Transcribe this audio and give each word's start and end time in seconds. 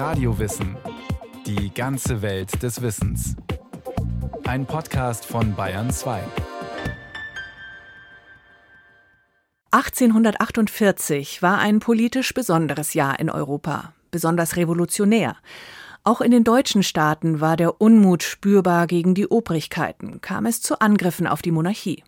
Radiowissen. 0.00 0.78
Die 1.44 1.74
ganze 1.74 2.22
Welt 2.22 2.62
des 2.62 2.80
Wissens. 2.80 3.36
Ein 4.46 4.64
Podcast 4.64 5.26
von 5.26 5.54
Bayern 5.54 5.90
2. 5.90 6.22
1848 9.72 11.42
war 11.42 11.58
ein 11.58 11.80
politisch 11.80 12.32
besonderes 12.32 12.94
Jahr 12.94 13.20
in 13.20 13.28
Europa, 13.28 13.92
besonders 14.10 14.56
revolutionär. 14.56 15.36
Auch 16.02 16.22
in 16.22 16.30
den 16.30 16.44
deutschen 16.44 16.82
Staaten 16.82 17.42
war 17.42 17.58
der 17.58 17.82
Unmut 17.82 18.22
spürbar 18.22 18.86
gegen 18.86 19.14
die 19.14 19.26
Obrigkeiten, 19.26 20.22
kam 20.22 20.46
es 20.46 20.62
zu 20.62 20.80
Angriffen 20.80 21.26
auf 21.26 21.42
die 21.42 21.52
Monarchie. 21.52 22.04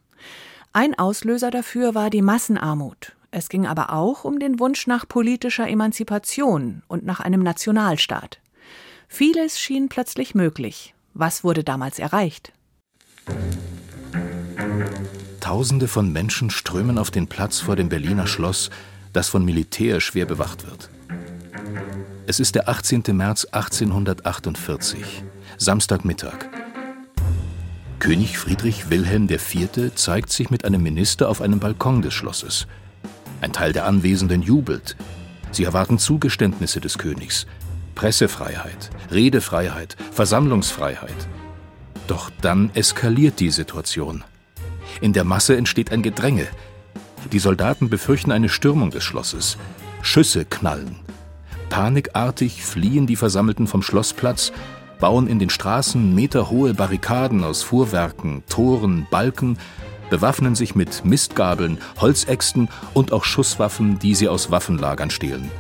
Ein 0.73 0.99
Auslöser 0.99 1.51
dafür 1.51 1.95
war 1.95 2.09
die 2.09 2.23
Massenarmut. 2.23 3.13
Es 3.35 3.49
ging 3.49 3.67
aber 3.67 3.95
auch 3.95 4.25
um 4.25 4.39
den 4.39 4.61
Wunsch 4.61 4.87
nach 4.87 5.09
politischer 5.09 5.67
Emanzipation 5.67 6.83
und 6.87 7.07
nach 7.07 7.19
einem 7.19 7.43
Nationalstaat. 7.43 8.41
Vieles 9.09 9.59
schien 9.59 9.89
plötzlich 9.89 10.35
möglich. 10.35 10.95
Was 11.15 11.43
wurde 11.43 11.65
damals 11.65 11.99
erreicht? 11.99 12.53
Tausende 15.41 15.89
von 15.89 16.13
Menschen 16.13 16.51
strömen 16.51 16.99
auf 16.99 17.11
den 17.11 17.27
Platz 17.27 17.61
vor 17.61 17.75
dem 17.75 17.89
Berliner 17.89 18.27
Schloss, 18.27 18.69
das 19.15 19.31
von 19.31 19.47
Militär 19.47 20.03
schwer 20.03 20.27
bewacht 20.27 20.67
wird. 20.67 20.91
Es 22.27 22.39
ist 22.39 22.55
der 22.55 22.69
18. 22.69 23.03
März 23.13 23.47
1848, 23.47 25.25
Samstagmittag. 25.57 26.51
König 27.99 28.37
Friedrich 28.37 28.91
Wilhelm 28.91 29.27
IV. 29.31 29.95
zeigt 29.95 30.31
sich 30.31 30.51
mit 30.51 30.67
einem 30.67 30.83
Minister 30.83 31.31
auf 31.31 31.41
einem 31.41 31.61
Balkon 31.61 32.03
des 32.03 32.13
Schlosses. 32.13 32.67
Ein 33.43 33.53
Teil 33.53 33.73
der 33.73 33.87
Anwesenden 33.87 34.41
jubelt. 34.41 34.97
Sie 35.51 35.65
erwarten 35.65 35.99
Zugeständnisse 35.99 36.81
des 36.81 36.97
Königs. 36.97 37.47
Pressefreiheit, 37.97 38.91
Redefreiheit, 39.11 39.97
Versammlungsfreiheit. 40.13 41.29
Doch 42.07 42.31
dann 42.41 42.71
eskaliert 42.75 43.41
die 43.41 43.51
Situation. 43.51 44.23
In 45.01 45.13
der 45.13 45.25
Masse 45.25 45.57
entsteht 45.57 45.91
ein 45.91 46.03
Gedränge. 46.03 46.47
Die 47.33 47.41
Soldaten 47.41 47.91
befürchten 47.91 48.31
eine 48.31 48.49
Stürmung 48.49 48.91
des 48.91 49.03
Schlosses. 49.03 49.59
Schüsse 50.03 50.45
knallen. 50.45 50.97
Panikartig 51.69 52.65
fliehen 52.65 53.09
die 53.09 53.17
Versammelten 53.17 53.67
vom 53.67 53.83
Schlossplatz, 53.83 54.53
bauen 55.01 55.27
in 55.27 55.41
den 55.41 55.51
Straßen 55.51 56.15
meterhohe 56.15 56.75
Barrikaden 56.75 57.43
aus 57.43 57.65
Fuhrwerken, 57.65 58.45
Toren, 58.49 59.09
Balken, 59.11 59.59
bewaffnen 60.13 60.55
sich 60.55 60.75
mit 60.75 61.07
Mistgabeln, 61.07 61.79
Holzäxten 61.99 62.69
und 62.93 63.13
auch 63.15 63.25
Schusswaffen, 63.25 63.99
die 63.99 64.15
sie 64.15 64.29
aus 64.29 64.51
Waffenlagern 64.51 65.09
stehlen. 65.09 65.51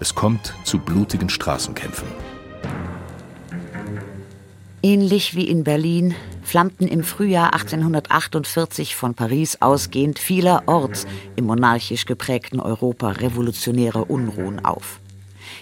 Es 0.00 0.14
kommt 0.14 0.54
zu 0.64 0.78
blutigen 0.78 1.28
Straßenkämpfen. 1.28 2.08
Ähnlich 4.82 5.34
wie 5.34 5.46
in 5.46 5.64
Berlin 5.64 6.14
flammten 6.42 6.88
im 6.88 7.04
Frühjahr 7.04 7.52
1848 7.52 8.96
von 8.96 9.12
Paris 9.12 9.58
ausgehend 9.60 10.18
vielerorts 10.18 11.06
im 11.36 11.44
monarchisch 11.44 12.06
geprägten 12.06 12.60
Europa 12.60 13.10
revolutionäre 13.10 14.06
Unruhen 14.06 14.64
auf. 14.64 14.98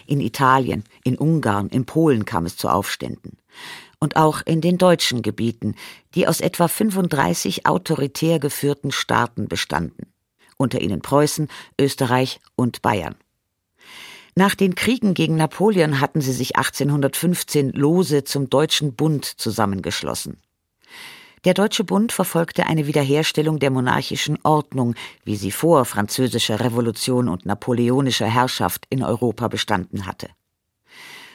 In 0.07 0.21
Italien, 0.21 0.85
in 1.03 1.19
Ungarn, 1.19 1.67
in 1.71 1.87
Polen 1.87 2.25
kam 2.25 2.47
es 2.47 2.57
zu 2.57 2.69
Aufständen. 2.69 3.37
Und 4.03 4.17
auch 4.17 4.43
in 4.45 4.61
den 4.61 4.79
deutschen 4.79 5.23
Gebieten, 5.23 5.77
die 6.17 6.27
aus 6.27 6.41
etwa 6.41 6.67
35 6.67 7.67
autoritär 7.67 8.41
geführten 8.41 8.91
Staaten 8.91 9.47
bestanden. 9.47 10.13
Unter 10.57 10.81
ihnen 10.81 11.03
Preußen, 11.03 11.47
Österreich 11.81 12.41
und 12.57 12.83
Bayern. 12.83 13.15
Nach 14.35 14.57
den 14.57 14.75
Kriegen 14.75 15.15
gegen 15.15 15.37
Napoleon 15.37 16.01
hatten 16.01 16.21
sie 16.21 16.33
sich 16.33 16.57
1815 16.57 17.71
lose 17.71 18.25
zum 18.25 18.51
Deutschen 18.51 18.97
Bund 18.97 19.25
zusammengeschlossen. 19.25 20.39
Der 21.45 21.55
Deutsche 21.55 21.85
Bund 21.85 22.11
verfolgte 22.11 22.67
eine 22.67 22.89
Wiederherstellung 22.89 23.61
der 23.61 23.71
monarchischen 23.71 24.37
Ordnung, 24.43 24.97
wie 25.23 25.37
sie 25.37 25.53
vor 25.53 25.85
französischer 25.85 26.59
Revolution 26.59 27.29
und 27.29 27.47
napoleonischer 27.47 28.27
Herrschaft 28.27 28.85
in 28.91 29.05
Europa 29.05 29.47
bestanden 29.47 30.07
hatte. 30.07 30.29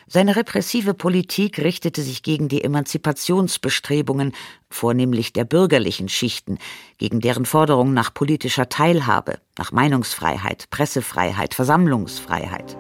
Seine 0.10 0.38
repressive 0.38 0.94
Politik 0.94 1.60
richtete 1.60 2.02
sich 2.02 2.24
gegen 2.24 2.48
die 2.48 2.64
Emanzipationsbestrebungen, 2.64 4.32
vornehmlich 4.70 5.34
der 5.34 5.44
bürgerlichen 5.44 6.08
Schichten, 6.08 6.60
gegen 6.98 7.20
deren 7.20 7.46
Forderung 7.46 7.94
nach 7.94 8.14
politischer 8.14 8.70
Teilhabe, 8.70 9.40
nach 9.58 9.74
Meinungsfreiheit, 9.74 10.70
Pressefreiheit, 10.70 11.54
Versammlungsfreiheit. 11.54 12.78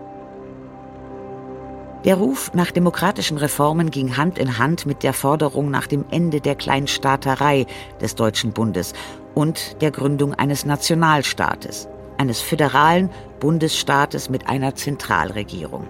Der 2.05 2.15
Ruf 2.15 2.53
nach 2.53 2.71
demokratischen 2.71 3.37
Reformen 3.37 3.91
ging 3.91 4.15
Hand 4.15 4.39
in 4.39 4.57
Hand 4.57 4.85
mit 4.85 5.03
der 5.03 5.11
Forderung 5.11 5.69
nach 5.69 5.87
dem 5.87 6.05
Ende 6.09 6.39
der 6.39 6.55
Kleinstaaterei 6.55 7.65
des 7.99 8.15
Deutschen 8.15 8.53
Bundes 8.53 8.93
und 9.35 9.81
der 9.81 9.91
Gründung 9.91 10.33
eines 10.33 10.65
Nationalstaates, 10.65 11.89
eines 12.17 12.39
föderalen 12.39 13.09
Bundesstaates 13.41 14.29
mit 14.29 14.47
einer 14.47 14.75
Zentralregierung. 14.75 15.89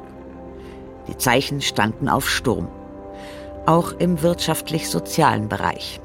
Die 1.08 1.18
Zeichen 1.18 1.62
standen 1.62 2.10
auf 2.10 2.30
Sturm, 2.30 2.68
auch 3.66 3.94
im 3.94 4.22
wirtschaftlich-sozialen 4.22 5.50
Bereich. 5.50 6.00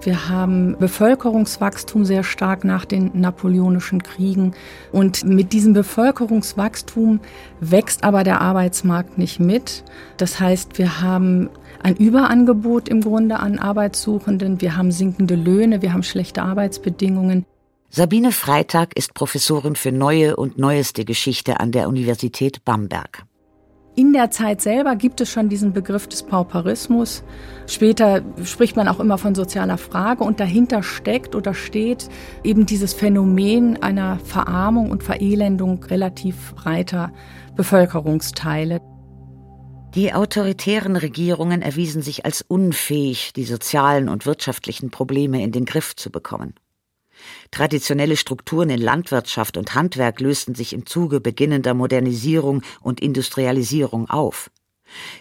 Wir 0.00 0.28
haben 0.28 0.76
Bevölkerungswachstum 0.78 2.04
sehr 2.04 2.22
stark 2.22 2.64
nach 2.64 2.84
den 2.84 3.10
napoleonischen 3.14 4.02
Kriegen. 4.02 4.54
Und 4.92 5.24
mit 5.24 5.52
diesem 5.52 5.72
Bevölkerungswachstum 5.72 7.20
wächst 7.60 8.04
aber 8.04 8.22
der 8.22 8.40
Arbeitsmarkt 8.40 9.18
nicht 9.18 9.40
mit. 9.40 9.82
Das 10.16 10.38
heißt, 10.38 10.78
wir 10.78 11.00
haben 11.00 11.50
ein 11.82 11.96
Überangebot 11.96 12.88
im 12.88 13.00
Grunde 13.00 13.40
an 13.40 13.58
Arbeitssuchenden. 13.58 14.60
Wir 14.60 14.76
haben 14.76 14.92
sinkende 14.92 15.34
Löhne, 15.34 15.82
wir 15.82 15.92
haben 15.92 16.04
schlechte 16.04 16.42
Arbeitsbedingungen. 16.42 17.44
Sabine 17.90 18.32
Freitag 18.32 18.96
ist 18.96 19.14
Professorin 19.14 19.74
für 19.74 19.92
neue 19.92 20.36
und 20.36 20.58
neueste 20.58 21.04
Geschichte 21.04 21.58
an 21.58 21.72
der 21.72 21.88
Universität 21.88 22.64
Bamberg. 22.64 23.24
In 23.98 24.12
der 24.12 24.30
Zeit 24.30 24.60
selber 24.60 24.94
gibt 24.94 25.20
es 25.20 25.28
schon 25.28 25.48
diesen 25.48 25.72
Begriff 25.72 26.06
des 26.06 26.22
Pauperismus. 26.22 27.24
Später 27.66 28.22
spricht 28.44 28.76
man 28.76 28.86
auch 28.86 29.00
immer 29.00 29.18
von 29.18 29.34
sozialer 29.34 29.76
Frage 29.76 30.22
und 30.22 30.38
dahinter 30.38 30.84
steckt 30.84 31.34
oder 31.34 31.52
steht 31.52 32.08
eben 32.44 32.64
dieses 32.64 32.94
Phänomen 32.94 33.82
einer 33.82 34.20
Verarmung 34.20 34.92
und 34.92 35.02
Verelendung 35.02 35.82
relativ 35.82 36.54
breiter 36.54 37.12
Bevölkerungsteile. 37.56 38.80
Die 39.96 40.14
autoritären 40.14 40.94
Regierungen 40.94 41.60
erwiesen 41.60 42.00
sich 42.00 42.24
als 42.24 42.42
unfähig, 42.46 43.32
die 43.32 43.42
sozialen 43.42 44.08
und 44.08 44.26
wirtschaftlichen 44.26 44.90
Probleme 44.92 45.42
in 45.42 45.50
den 45.50 45.64
Griff 45.64 45.96
zu 45.96 46.12
bekommen. 46.12 46.54
Traditionelle 47.50 48.16
Strukturen 48.16 48.70
in 48.70 48.80
Landwirtschaft 48.80 49.56
und 49.56 49.74
Handwerk 49.74 50.20
lösten 50.20 50.54
sich 50.54 50.72
im 50.72 50.86
Zuge 50.86 51.20
beginnender 51.20 51.74
Modernisierung 51.74 52.62
und 52.80 53.00
Industrialisierung 53.00 54.08
auf. 54.08 54.50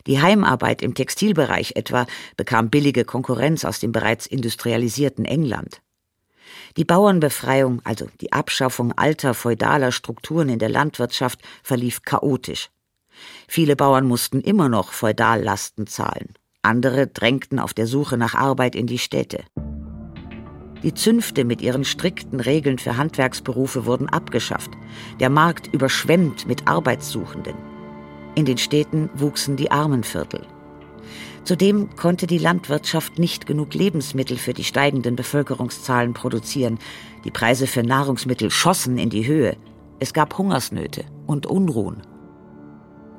Die 0.06 0.22
Heimarbeit 0.22 0.82
im 0.82 0.94
Textilbereich 0.94 1.74
etwa 1.76 2.08
bekam 2.38 2.70
billige 2.70 3.06
Konkurrenz 3.06 3.66
aus 3.66 3.80
dem 3.80 3.92
bereits 3.92 4.26
industrialisierten 4.26 5.26
England. 5.26 5.82
Die 6.78 6.86
Bauernbefreiung, 6.86 7.82
also 7.84 8.08
die 8.22 8.32
Abschaffung 8.32 8.94
alter 8.94 9.34
feudaler 9.34 9.92
Strukturen 9.92 10.50
in 10.50 10.60
der 10.60 10.70
Landwirtschaft, 10.70 11.40
verlief 11.64 12.04
chaotisch. 12.04 12.70
Viele 13.48 13.76
Bauern 13.76 14.06
mussten 14.06 14.42
immer 14.42 14.70
noch 14.70 14.94
Feudallasten 14.94 15.88
zahlen. 15.88 16.34
Andere 16.62 17.08
drängten 17.08 17.60
auf 17.60 17.74
der 17.74 17.88
Suche 17.88 18.18
nach 18.18 18.36
Arbeit 18.36 18.76
in 18.76 18.88
die 18.88 19.00
Städte. 19.00 19.44
Die 20.84 20.94
Zünfte 20.94 21.44
mit 21.44 21.62
ihren 21.62 21.84
strikten 21.84 22.40
Regeln 22.40 22.78
für 22.78 22.98
Handwerksberufe 22.98 23.86
wurden 23.86 24.10
abgeschafft. 24.10 24.72
Der 25.20 25.30
Markt 25.30 25.74
überschwemmt 25.74 26.48
mit 26.48 26.68
Arbeitssuchenden. 26.68 27.56
In 28.36 28.46
den 28.46 28.58
Städten 28.58 29.10
wuchsen 29.16 29.56
die 29.56 29.72
Armenviertel. 29.72 30.46
Zudem 31.44 31.96
konnte 31.96 32.28
die 32.28 32.38
Landwirtschaft 32.38 33.20
nicht 33.20 33.48
genug 33.48 33.74
Lebensmittel 33.74 34.38
für 34.38 34.54
die 34.54 34.66
steigenden 34.66 35.16
Bevölkerungszahlen 35.16 36.14
produzieren. 36.14 36.78
Die 37.24 37.32
Preise 37.32 37.68
für 37.68 37.84
Nahrungsmittel 37.84 38.52
schossen 38.52 38.98
in 38.98 39.10
die 39.10 39.26
Höhe. 39.26 39.56
Es 40.00 40.14
gab 40.14 40.38
Hungersnöte 40.38 41.06
und 41.26 41.46
Unruhen. 41.46 42.02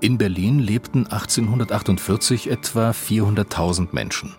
In 0.01 0.17
Berlin 0.19 0.61
lebten 0.61 1.07
1848 1.07 2.51
etwa 2.51 2.91
400.000 2.91 3.89
Menschen. 3.93 4.37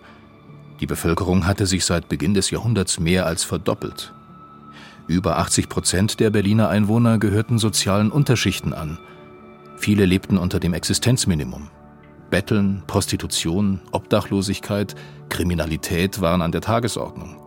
Die 0.80 0.86
Bevölkerung 0.86 1.46
hatte 1.46 1.66
sich 1.66 1.84
seit 1.84 2.08
Beginn 2.08 2.34
des 2.34 2.52
Jahrhunderts 2.52 3.00
mehr 3.00 3.26
als 3.26 3.44
verdoppelt. 3.44 4.14
Über 5.08 5.40
80 5.40 5.70
Prozent 5.70 6.20
der 6.20 6.30
Berliner 6.30 6.70
Einwohner 6.70 7.18
gehörten 7.18 7.58
sozialen 7.58 8.12
Unterschichten 8.12 8.74
an. 8.74 9.00
Viele 9.78 10.06
lebten 10.06 10.38
unter 10.38 10.60
dem 10.60 10.74
Existenzminimum. 10.74 11.70
Betteln, 12.30 12.84
Prostitution, 12.86 13.82
Obdachlosigkeit, 13.92 14.96
Kriminalität 15.30 16.22
waren 16.22 16.42
an 16.42 16.52
der 16.52 16.62
Tagesordnung. 16.62 17.38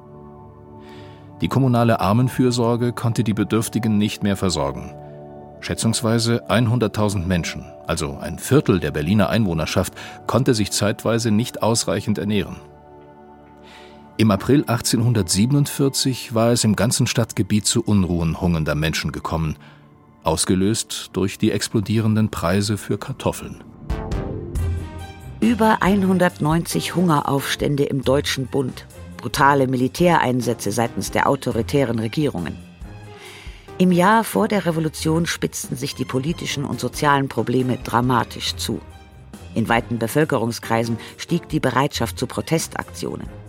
Die 1.40 1.48
kommunale 1.48 2.00
Armenfürsorge 2.00 2.92
konnte 2.92 3.24
die 3.24 3.34
Bedürftigen 3.34 3.96
nicht 3.96 4.22
mehr 4.22 4.36
versorgen. 4.36 4.92
Schätzungsweise 5.60 6.48
100.000 6.48 7.26
Menschen, 7.26 7.64
also 7.86 8.18
ein 8.20 8.38
Viertel 8.38 8.80
der 8.80 8.90
Berliner 8.90 9.28
Einwohnerschaft, 9.28 9.94
konnte 10.26 10.54
sich 10.54 10.72
zeitweise 10.72 11.30
nicht 11.30 11.62
ausreichend 11.62 12.18
ernähren. 12.18 12.56
Im 14.18 14.30
April 14.30 14.64
1847 14.66 16.34
war 16.34 16.52
es 16.52 16.64
im 16.64 16.76
ganzen 16.76 17.06
Stadtgebiet 17.06 17.64
zu 17.64 17.82
Unruhen 17.82 18.40
hungernder 18.40 18.74
Menschen 18.74 19.10
gekommen, 19.10 19.56
ausgelöst 20.22 21.10
durch 21.14 21.38
die 21.38 21.50
explodierenden 21.50 22.30
Preise 22.30 22.76
für 22.76 22.98
Kartoffeln. 22.98 23.64
Über 25.40 25.78
190 25.80 26.94
Hungeraufstände 26.94 27.84
im 27.84 28.04
Deutschen 28.04 28.46
Bund, 28.46 28.86
brutale 29.16 29.66
Militäreinsätze 29.66 30.72
seitens 30.72 31.10
der 31.10 31.26
autoritären 31.26 31.98
Regierungen. 31.98 32.56
Im 33.78 33.92
Jahr 33.92 34.24
vor 34.24 34.46
der 34.46 34.66
Revolution 34.66 35.24
spitzten 35.24 35.74
sich 35.74 35.94
die 35.94 36.04
politischen 36.04 36.64
und 36.66 36.78
sozialen 36.78 37.28
Probleme 37.28 37.78
dramatisch 37.82 38.56
zu. 38.56 38.80
In 39.54 39.70
weiten 39.70 39.98
Bevölkerungskreisen 39.98 40.98
stieg 41.16 41.48
die 41.48 41.60
Bereitschaft 41.60 42.18
zu 42.18 42.26
Protestaktionen. 42.26 43.41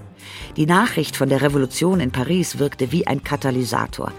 Die 0.58 0.66
Nachricht 0.66 1.16
von 1.16 1.30
der 1.30 1.42
Revolution 1.42 2.00
in 2.00 2.12
Paris 2.12 2.60
wirkte 2.60 2.92
wie 2.92 3.08
ein 3.08 3.24
Katalysator. 3.24 4.12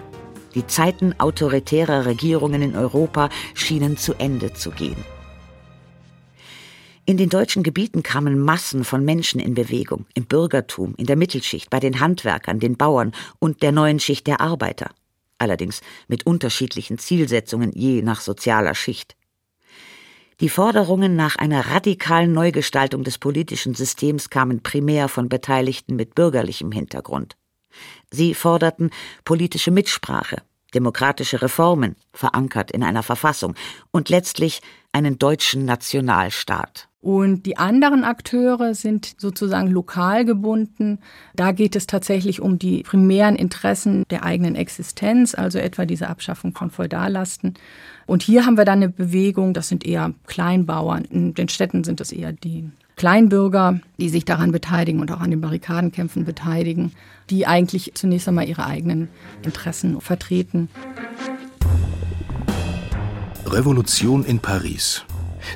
Die 0.55 0.67
Zeiten 0.67 1.15
autoritärer 1.19 2.07
Regierungen 2.07 2.63
in 2.63 2.77
Europa 2.77 3.29
schienen 3.55 3.97
zu 3.97 4.15
Ende 4.15 4.53
zu 4.55 4.71
gehen. 4.71 5.05
In 7.07 7.17
den 7.17 7.29
deutschen 7.29 7.63
Gebieten 7.63 8.03
kamen 8.03 8.39
Massen 8.39 8.85
von 8.85 9.05
Menschen 9.05 9.41
in 9.41 9.55
Bewegung, 9.55 10.07
im 10.15 10.25
Bürgertum, 10.25 10.95
in 10.97 11.07
der 11.07 11.17
Mittelschicht, 11.17 11.69
bei 11.69 11.81
den 11.81 12.01
Handwerkern, 12.01 12.61
den 12.61 12.77
Bauern 12.77 13.13
und 13.39 13.63
der 13.63 13.73
neuen 13.73 14.01
Schicht 14.01 14.27
der 14.27 14.41
Arbeiter 14.41 14.91
allerdings 15.45 15.83
mit 16.09 16.27
unterschiedlichen 16.27 16.99
Zielsetzungen 16.99 17.71
je 17.73 18.03
nach 18.03 18.21
sozialer 18.21 18.75
Schicht. 18.75 19.17
Die 20.41 20.49
Forderungen 20.49 21.15
nach 21.15 21.37
einer 21.37 21.69
radikalen 21.69 22.33
Neugestaltung 22.33 23.05
des 23.05 23.19
politischen 23.19 23.75
Systems 23.75 24.31
kamen 24.31 24.63
primär 24.63 25.09
von 25.09 25.29
Beteiligten 25.29 25.97
mit 25.97 26.15
bürgerlichem 26.15 26.73
Hintergrund. 26.73 27.37
Sie 28.11 28.35
forderten 28.35 28.91
politische 29.25 29.71
Mitsprache, 29.71 30.43
demokratische 30.75 31.41
Reformen, 31.43 31.97
verankert 32.13 32.71
in 32.73 32.83
einer 32.83 33.03
Verfassung, 33.03 33.55
und 33.91 34.09
letztlich 34.09 34.61
einen 34.93 35.19
deutschen 35.19 35.65
Nationalstaat. 35.65 36.89
Und 37.05 37.45
die 37.45 37.59
anderen 37.59 38.03
Akteure 38.03 38.75
sind 38.75 39.17
sozusagen 39.19 39.69
lokal 39.71 40.25
gebunden. 40.25 41.01
Da 41.37 41.53
geht 41.53 41.77
es 41.77 41.87
tatsächlich 41.87 42.41
um 42.41 42.59
die 42.59 42.83
primären 42.83 43.37
Interessen 43.37 44.05
der 44.09 44.25
eigenen 44.25 44.55
Existenz, 44.55 45.35
also 45.35 45.59
etwa 45.59 45.85
diese 45.85 46.09
Abschaffung 46.09 46.55
von 46.55 46.71
Feudallasten. 46.71 47.57
Und 48.07 48.23
hier 48.23 48.47
haben 48.47 48.57
wir 48.57 48.65
dann 48.65 48.79
eine 48.79 48.89
Bewegung, 48.89 49.53
das 49.53 49.69
sind 49.69 49.85
eher 49.85 50.15
Kleinbauern. 50.27 51.05
In 51.05 51.35
den 51.35 51.51
Städten 51.51 51.85
sind 51.85 52.01
es 52.01 52.11
eher 52.11 52.33
die 52.33 52.71
Kleinbürger, 52.97 53.81
die 53.99 54.09
sich 54.09 54.25
daran 54.25 54.51
beteiligen 54.51 55.03
und 55.03 55.13
auch 55.13 55.21
an 55.21 55.31
den 55.31 55.43
Barrikadenkämpfen 55.43 56.25
beteiligen, 56.25 56.93
die 57.29 57.47
eigentlich 57.47 57.93
zunächst 57.97 58.29
einmal 58.29 58.49
ihre 58.49 58.65
eigenen 58.65 59.09
Interessen 59.43 60.01
vertreten. 60.01 60.71
Revolution 63.45 64.25
in 64.25 64.39
Paris. 64.39 65.05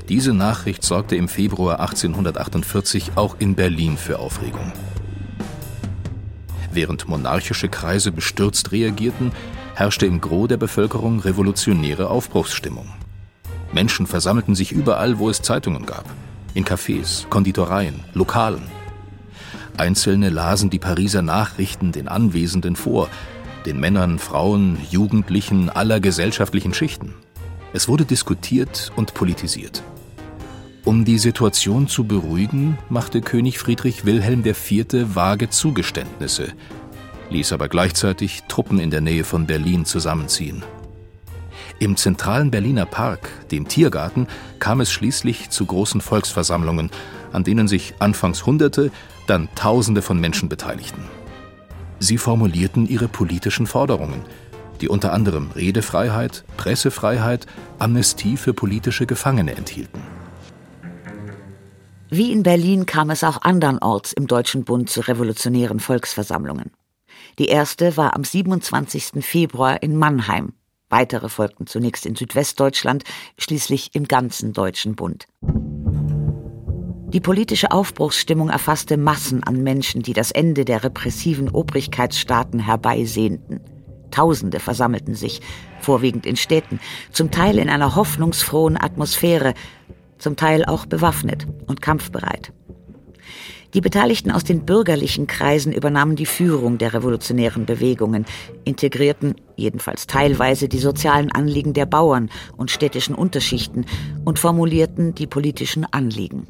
Diese 0.09 0.33
Nachricht 0.33 0.85
sorgte 0.85 1.17
im 1.17 1.29
Februar 1.29 1.81
1848 1.81 3.13
auch 3.17 3.37
in 3.39 3.55
Berlin 3.55 3.97
für 3.97 4.19
Aufregung. 4.19 4.73
Während 6.73 7.09
monarchische 7.09 7.69
Kreise 7.69 8.13
bestürzt 8.13 8.73
reagierten, 8.73 9.33
herrschte 9.75 10.07
im 10.07 10.21
Gros 10.21 10.49
der 10.49 10.57
Bevölkerung 10.57 11.21
revolutionäre 11.21 12.09
Aufbruchsstimmung. 12.11 12.89
Menschen 13.73 14.07
versammelten 14.07 14.55
sich 14.55 14.73
überall, 14.73 15.19
wo 15.19 15.31
es 15.31 15.43
Zeitungen 15.43 15.87
gab. 15.87 16.05
In 16.55 16.65
Cafés, 16.65 17.29
Konditoreien, 17.29 18.01
Lokalen. 18.15 18.63
Einzelne 19.77 20.31
lasen 20.31 20.71
die 20.71 20.79
Pariser 20.79 21.23
Nachrichten 21.23 21.93
den 21.93 22.09
Anwesenden 22.09 22.75
vor, 22.75 23.09
den 23.67 23.79
Männern, 23.79 24.19
Frauen, 24.19 24.79
Jugendlichen 24.91 25.71
aller 25.71 26.01
gesellschaftlichen 26.01 26.75
Schichten. 26.75 27.15
Es 27.73 27.87
wurde 27.87 28.05
diskutiert 28.07 28.91
und 28.97 29.13
politisiert. 29.13 29.83
Um 30.85 31.05
die 31.05 31.19
Situation 31.19 31.87
zu 31.87 32.05
beruhigen, 32.05 32.79
machte 32.89 33.21
König 33.21 33.59
Friedrich 33.59 34.07
Wilhelm 34.07 34.43
IV. 34.43 34.87
vage 35.15 35.51
Zugeständnisse, 35.51 36.55
ließ 37.29 37.53
aber 37.53 37.69
gleichzeitig 37.69 38.45
Truppen 38.49 38.81
in 38.81 38.91
der 38.91 39.03
Nähe 39.03 39.25
von 39.25 39.47
Berlin 39.47 39.85
zusammenziehen. 39.85 40.63
Im 41.79 41.97
zentralen 41.97 42.51
Berliner 42.51 42.87
Park, 42.87 43.29
dem 43.51 43.69
Tiergarten, 43.69 44.29
kam 44.61 44.81
es 44.81 44.91
schließlich 44.91 45.51
zu 45.51 45.67
großen 45.67 46.01
Volksversammlungen, 46.01 46.91
an 47.33 47.45
denen 47.45 47.69
sich 47.69 47.95
anfangs 47.99 48.47
Hunderte, 48.47 48.91
dann 49.27 49.49
Tausende 49.55 50.01
von 50.01 50.19
Menschen 50.19 50.49
beteiligten. 50.49 51.05
Sie 51.99 52.17
formulierten 52.17 52.89
ihre 52.89 53.09
politischen 53.09 53.67
Forderungen, 53.67 54.25
die 54.81 54.89
unter 54.89 55.13
anderem 55.13 55.51
Redefreiheit, 55.55 56.45
Pressefreiheit, 56.57 57.47
Amnestie 57.79 58.37
für 58.37 58.55
politische 58.55 59.07
Gefangene 59.07 59.57
enthielten. 59.57 60.01
Wie 62.11 62.33
in 62.33 62.43
Berlin 62.43 62.87
kam 62.87 63.11
es 63.11 63.23
auch 63.23 63.43
andernorts 63.43 64.13
im 64.15 64.27
Deutschen 64.27 64.65
Bund 64.65 64.89
zu 64.89 65.01
revolutionären 65.01 65.79
Volksversammlungen. 65.79 66.71
Die 67.39 67.49
erste 67.49 67.97
war 67.97 68.17
am 68.17 68.25
27. 68.25 69.25
Februar 69.25 69.83
in 69.83 69.97
Mannheim. 69.97 70.55
Weitere 70.89 71.29
folgten 71.29 71.67
zunächst 71.67 72.07
in 72.07 72.17
Südwestdeutschland, 72.17 73.05
schließlich 73.37 73.91
im 73.95 74.09
ganzen 74.09 74.55
Deutschen 74.55 74.97
Bund. 74.97 75.27
Die 77.13 77.21
politische 77.21 77.71
Aufbruchsstimmung 77.71 78.49
erfasste 78.51 78.97
Massen 78.97 79.43
an 79.43 79.63
Menschen, 79.63 80.03
die 80.03 80.13
das 80.13 80.31
Ende 80.31 80.65
der 80.65 80.85
repressiven 80.85 81.49
Obrigkeitsstaaten 81.49 82.61
herbeisehnten. 82.61 83.61
Tausende 84.11 84.61
versammelten 84.61 85.15
sich, 85.15 85.41
vorwiegend 85.81 86.27
in 86.27 86.37
Städten, 86.37 86.81
zum 87.13 87.31
Teil 87.31 87.59
in 87.59 87.69
einer 87.69 87.97
hoffnungsfrohen 87.97 88.81
Atmosphäre, 88.81 89.55
zum 90.19 90.37
Teil 90.37 90.65
auch 90.65 90.87
bewaffnet 90.87 91.47
und 91.67 91.81
kampfbereit. 91.81 92.53
Die 93.75 93.83
Beteiligten 93.83 94.31
aus 94.31 94.45
den 94.45 94.65
bürgerlichen 94.65 95.27
Kreisen 95.27 95.75
übernahmen 95.75 96.17
die 96.17 96.25
Führung 96.25 96.79
der 96.79 96.95
revolutionären 96.95 97.67
Bewegungen, 97.67 98.25
integrierten 98.65 99.35
jedenfalls 99.57 100.07
teilweise 100.07 100.69
die 100.69 100.79
sozialen 100.79 101.31
Anliegen 101.31 101.75
der 101.75 101.85
Bauern 101.85 102.31
und 102.57 102.71
städtischen 102.71 103.15
Unterschichten 103.15 103.85
und 104.25 104.39
formulierten 104.39 105.15
die 105.15 105.27
politischen 105.27 105.85
Anliegen. 105.85 106.47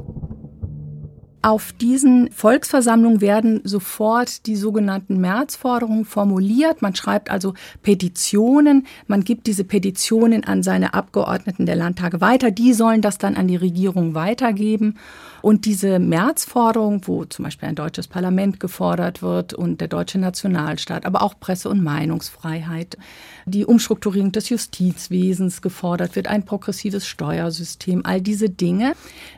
Auf 1.49 1.73
diesen 1.73 2.31
Volksversammlungen 2.31 3.23
werden 3.23 3.62
sofort 3.64 4.45
die 4.45 4.55
sogenannten 4.55 5.19
Märzforderungen 5.19 6.05
formuliert. 6.05 6.83
Man 6.83 6.95
schreibt 6.95 7.31
also 7.31 7.55
Petitionen. 7.83 8.87
Man 9.07 9.25
gibt 9.25 9.47
diese 9.47 9.64
Petitionen 9.64 10.45
an 10.45 10.62
seine 10.62 10.93
Abgeordneten 10.93 11.64
der 11.64 11.76
Landtage 11.76 12.21
weiter. 12.21 12.50
Die 12.50 12.75
sollen 12.75 13.00
das 13.00 13.17
dann 13.17 13.35
an 13.35 13.49
die 13.49 13.57
Regierung 13.57 14.14
weitergeben. 14.14 14.99
Und 15.40 15.64
diese 15.64 15.99
Märzforderung, 15.99 17.00
wo 17.07 17.25
zum 17.25 17.47
Beispiel 17.47 17.71
ein 17.71 17.76
deutsches 17.76 18.09
Parlament 18.09 18.61
gefordert 18.61 19.23
wird 19.23 19.55
und 19.55 19.81
der 19.81 19.88
deutsche 19.88 20.19
Nationalstaat, 20.19 21.07
aber 21.07 21.23
auch 21.23 21.40
Presse- 21.40 21.71
und 21.71 21.83
Meinungsfreiheit, 21.83 22.99
die 23.47 23.64
Umstrukturierung 23.64 24.33
des 24.33 24.50
Justizwesens 24.50 25.62
gefordert 25.62 26.14
wird, 26.14 26.26
ein 26.26 26.45
progressives 26.45 27.07
Steuersystem, 27.07 28.02
all 28.05 28.21
diese 28.21 28.50
Dinge, 28.50 28.93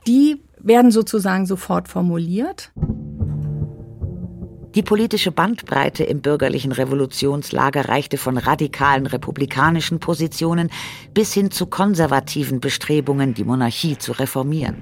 die 0.09 0.41
werden 0.63 0.91
sozusagen 0.91 1.47
sofort 1.47 1.89
formuliert. 1.89 2.73
Die 4.77 4.83
politische 4.83 5.33
Bandbreite 5.33 6.05
im 6.05 6.21
bürgerlichen 6.21 6.71
Revolutionslager 6.71 7.89
reichte 7.89 8.19
von 8.19 8.39
radikalen 8.39 9.07
republikanischen 9.07 9.99
Positionen 9.99 10.71
bis 11.13 11.33
hin 11.33 11.51
zu 11.51 11.67
konservativen 11.67 12.61
Bestrebungen, 12.61 13.35
die 13.35 13.43
Monarchie 13.43 13.99
zu 13.99 14.13
reformieren. 14.13 14.77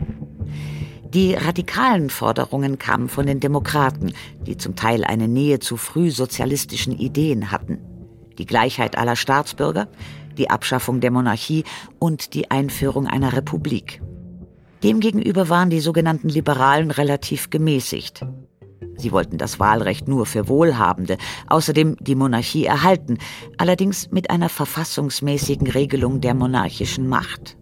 Die 1.15 1.33
radikalen 1.33 2.11
Forderungen 2.11 2.79
kamen 2.79 3.09
von 3.09 3.25
den 3.25 3.41
Demokraten, 3.41 4.13
die 4.47 4.59
zum 4.59 4.77
Teil 4.77 5.05
eine 5.05 5.27
Nähe 5.27 5.59
zu 5.59 5.79
frühsozialistischen 5.79 6.93
Ideen 6.93 7.51
hatten. 7.51 7.79
Die 8.37 8.45
Gleichheit 8.45 8.99
aller 8.99 9.17
Staatsbürger, 9.17 9.89
die 10.37 10.51
Abschaffung 10.51 11.01
der 11.01 11.11
Monarchie 11.11 11.65
und 11.99 12.35
die 12.35 12.51
Einführung 12.51 13.07
einer 13.07 13.33
Republik. 13.33 14.03
Demgegenüber 14.83 15.49
waren 15.49 15.71
die 15.71 15.81
sogenannten 15.81 16.29
Liberalen 16.29 16.91
relativ 16.91 17.51
gemäßigt. 17.51 18.25
Sie 18.97 19.13
wollten 19.13 19.39
das 19.39 19.61
Wahlrecht 19.61 20.09
nur 20.09 20.27
für 20.27 20.49
Wohlhabende, 20.49 21.19
außerdem 21.47 21.97
die 22.01 22.15
Monarchie 22.15 22.65
erhalten, 22.65 23.19
allerdings 23.57 24.11
mit 24.11 24.31
einer 24.31 24.49
verfassungsmäßigen 24.49 25.69
Regelung 25.69 26.21
der 26.21 26.35
monarchischen 26.35 27.09
Macht. 27.09 27.57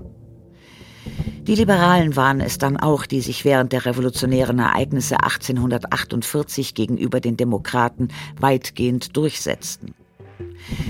Die 1.43 1.55
Liberalen 1.55 2.17
waren 2.17 2.41
es 2.41 2.59
dann 2.59 2.77
auch, 2.77 3.07
die 3.07 3.21
sich 3.21 3.45
während 3.45 3.73
der 3.73 3.87
revolutionären 3.87 4.59
Ereignisse 4.59 5.21
1848 5.21 6.75
gegenüber 6.75 7.21
den 7.21 7.37
Demokraten 7.37 8.09
weitgehend 8.41 9.17
durchsetzten. 9.17 9.95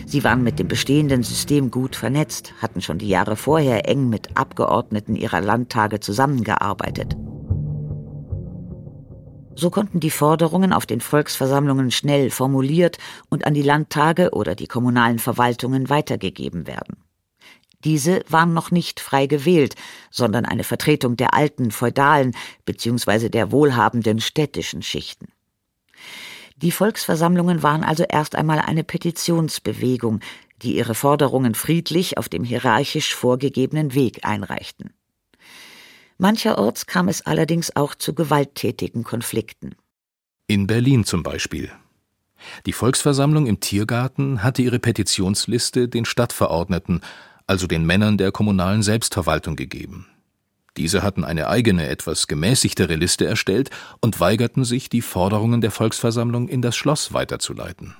Sie 0.07 0.25
waren 0.25 0.43
mit 0.43 0.59
dem 0.59 0.69
bestehenden 0.69 1.23
System 1.23 1.71
gut 1.71 1.97
vernetzt, 1.97 2.55
hatten 2.61 2.81
schon 2.81 2.99
die 2.99 3.09
Jahre 3.09 3.37
vorher 3.37 3.89
eng 3.89 4.09
mit 4.09 4.37
Abgeordneten 4.37 5.17
ihrer 5.17 5.41
Landtage 5.41 6.01
zusammengearbeitet. 6.01 7.17
So 9.55 9.71
konnten 9.71 10.01
die 10.01 10.11
Forderungen 10.11 10.73
auf 10.73 10.85
den 10.85 11.01
Volksversammlungen 11.01 11.91
schnell 11.91 12.31
formuliert 12.31 12.99
und 13.31 13.47
an 13.47 13.55
die 13.55 13.63
Landtage 13.63 14.31
oder 14.33 14.55
die 14.55 14.67
kommunalen 14.67 15.19
Verwaltungen 15.19 15.89
weitergegeben 15.89 16.67
werden. 16.67 16.99
Diese 17.85 18.23
waren 18.29 18.53
noch 18.53 18.71
nicht 18.71 19.01
frei 19.01 19.27
gewählt, 19.27 19.75
sondern 20.11 20.45
eine 20.45 20.65
Vertretung 20.65 21.17
der 21.17 21.35
alten 21.35 21.71
feudalen 21.71 22.35
bzw. 22.65 23.29
der 23.29 23.53
wohlhabenden 23.53 24.21
städtischen 24.21 24.83
Schichten. 24.83 25.29
Die 26.57 26.71
Volksversammlungen 26.71 27.63
waren 27.63 27.85
also 27.85 28.05
erst 28.05 28.35
einmal 28.35 28.59
eine 28.59 28.83
Petitionsbewegung, 28.83 30.21
die 30.63 30.77
ihre 30.77 30.95
Forderungen 30.95 31.55
friedlich 31.55 32.17
auf 32.17 32.29
dem 32.29 32.45
hierarchisch 32.45 33.15
vorgegebenen 33.15 33.95
Weg 33.95 34.25
einreichten. 34.25 34.95
Mancherorts 36.19 36.87
kam 36.87 37.09
es 37.09 37.27
allerdings 37.27 37.77
auch 37.77 37.95
zu 37.95 38.15
gewalttätigen 38.15 39.05
Konflikten. 39.05 39.75
In 40.47 40.67
Berlin 40.67 41.05
zum 41.05 41.23
Beispiel. 41.23 41.71
Die 42.65 42.73
Volksversammlung 42.73 43.47
im 43.47 43.61
Tiergarten 43.61 44.43
hatte 44.43 44.63
ihre 44.63 44.79
Petitionsliste 44.79 45.89
den 45.89 46.07
Stadtverordneten, 46.07 47.03
also 47.47 47.67
den 47.67 47.85
Männern 47.85 48.17
der 48.17 48.33
kommunalen 48.33 48.83
Selbstverwaltung 48.83 49.57
gegeben. 49.57 50.07
Diese 50.77 51.03
hatten 51.03 51.25
eine 51.25 51.49
eigene, 51.49 51.89
etwas 51.89 52.27
gemäßigtere 52.27 52.97
Liste 52.97 53.27
erstellt 53.27 53.71
und 54.01 54.21
weigerten 54.21 54.65
sich, 54.65 54.89
die 54.89 55.03
Forderungen 55.03 55.61
der 55.61 55.71
Volksversammlung 55.71 56.49
in 56.49 56.63
das 56.63 56.77
Schloss 56.77 57.13
weiterzuleiten. 57.13 57.95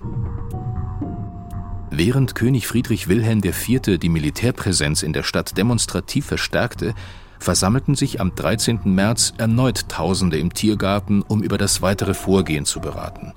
Während 1.91 2.35
König 2.35 2.67
Friedrich 2.67 3.09
Wilhelm 3.09 3.41
IV. 3.43 3.99
die 3.99 4.09
Militärpräsenz 4.11 5.03
in 5.03 5.15
der 5.15 5.23
Stadt 5.23 5.57
demonstrativ 5.57 6.27
verstärkte, 6.27 6.95
versammelten 7.39 7.95
sich 7.95 8.21
am 8.21 8.35
13. 8.35 8.81
März 8.85 9.33
erneut 9.39 9.89
Tausende 9.89 10.39
im 10.39 10.53
Tiergarten, 10.53 11.23
um 11.23 11.43
über 11.43 11.57
das 11.57 11.81
weitere 11.81 12.13
Vorgehen 12.13 12.67
zu 12.67 12.81
beraten. 12.81 13.33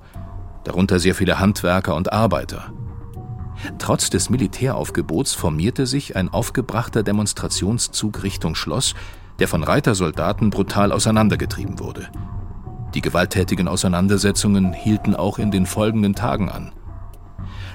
Darunter 0.65 0.99
sehr 0.99 1.15
viele 1.15 1.39
Handwerker 1.39 1.95
und 1.95 2.11
Arbeiter. 2.11 2.73
Trotz 3.77 4.09
des 4.09 4.29
Militäraufgebots 4.29 5.33
formierte 5.33 5.85
sich 5.85 6.15
ein 6.15 6.29
aufgebrachter 6.29 7.03
Demonstrationszug 7.03 8.23
Richtung 8.23 8.55
Schloss, 8.55 8.93
der 9.39 9.47
von 9.47 9.63
Reitersoldaten 9.63 10.49
brutal 10.49 10.91
auseinandergetrieben 10.91 11.79
wurde. 11.79 12.09
Die 12.93 13.01
gewalttätigen 13.01 13.67
Auseinandersetzungen 13.67 14.73
hielten 14.73 15.15
auch 15.15 15.39
in 15.39 15.51
den 15.51 15.65
folgenden 15.65 16.15
Tagen 16.15 16.49
an. 16.49 16.71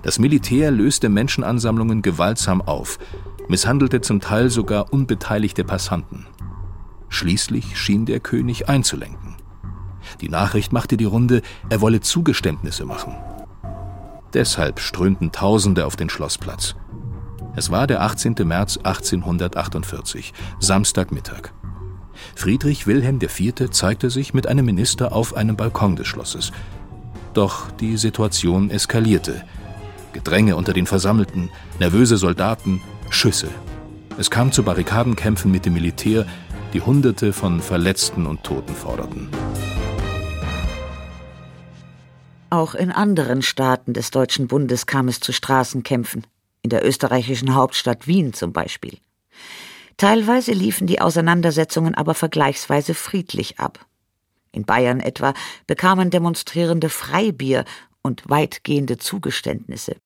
Das 0.02 0.18
Militär 0.18 0.70
löste 0.70 1.08
Menschenansammlungen 1.08 2.02
gewaltsam 2.02 2.60
auf, 2.60 2.98
misshandelte 3.48 4.00
zum 4.00 4.20
Teil 4.20 4.50
sogar 4.50 4.92
unbeteiligte 4.92 5.64
Passanten. 5.64 6.26
Schließlich 7.08 7.78
schien 7.78 8.06
der 8.06 8.20
König 8.20 8.68
einzulenken. 8.68 9.36
Die 10.20 10.28
Nachricht 10.28 10.72
machte 10.72 10.96
die 10.96 11.04
Runde, 11.04 11.42
er 11.70 11.80
wolle 11.80 12.00
Zugeständnisse 12.00 12.84
machen. 12.84 13.14
Deshalb 14.34 14.80
strömten 14.80 15.30
Tausende 15.30 15.86
auf 15.86 15.96
den 15.96 16.10
Schlossplatz. 16.10 16.74
Es 17.56 17.70
war 17.70 17.86
der 17.86 18.02
18. 18.02 18.34
März 18.44 18.78
1848, 18.78 20.32
Samstagmittag. 20.58 21.52
Friedrich 22.34 22.86
Wilhelm 22.86 23.20
IV. 23.20 23.70
zeigte 23.70 24.10
sich 24.10 24.34
mit 24.34 24.46
einem 24.46 24.66
Minister 24.66 25.12
auf 25.12 25.36
einem 25.36 25.56
Balkon 25.56 25.94
des 25.96 26.08
Schlosses. 26.08 26.52
Doch 27.32 27.70
die 27.70 27.96
Situation 27.96 28.70
eskalierte. 28.70 29.42
Gedränge 30.12 30.56
unter 30.56 30.72
den 30.72 30.86
Versammelten, 30.86 31.50
nervöse 31.78 32.16
Soldaten, 32.16 32.80
Schüsse. 33.10 33.48
Es 34.18 34.30
kam 34.30 34.52
zu 34.52 34.62
Barrikadenkämpfen 34.62 35.50
mit 35.50 35.66
dem 35.66 35.74
Militär, 35.74 36.26
die 36.72 36.80
Hunderte 36.80 37.32
von 37.32 37.60
Verletzten 37.60 38.26
und 38.26 38.42
Toten 38.42 38.74
forderten. 38.74 39.28
Auch 42.50 42.74
in 42.74 42.92
anderen 42.92 43.42
Staaten 43.42 43.92
des 43.92 44.10
Deutschen 44.12 44.46
Bundes 44.46 44.86
kam 44.86 45.08
es 45.08 45.18
zu 45.18 45.32
Straßenkämpfen, 45.32 46.24
in 46.64 46.70
der 46.70 46.84
österreichischen 46.84 47.54
Hauptstadt 47.54 48.06
Wien 48.06 48.32
zum 48.32 48.52
Beispiel. 48.52 48.98
Teilweise 49.98 50.52
liefen 50.52 50.86
die 50.86 51.00
Auseinandersetzungen 51.00 51.94
aber 51.94 52.14
vergleichsweise 52.14 52.94
friedlich 52.94 53.60
ab. 53.60 53.86
In 54.50 54.64
Bayern 54.64 55.00
etwa 55.00 55.34
bekamen 55.66 56.10
Demonstrierende 56.10 56.88
Freibier 56.88 57.64
und 58.02 58.28
weitgehende 58.28 58.96
Zugeständnisse. 58.96 59.96